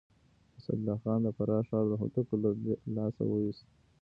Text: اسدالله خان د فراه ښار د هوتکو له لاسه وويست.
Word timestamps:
اسدالله 0.59 0.95
خان 1.01 1.19
د 1.23 1.27
فراه 1.37 1.63
ښار 1.69 1.85
د 1.89 1.93
هوتکو 2.01 2.33
له 2.43 2.49
لاسه 2.95 3.21
وويست. 3.27 3.65